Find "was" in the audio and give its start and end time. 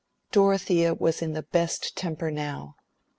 0.95-1.21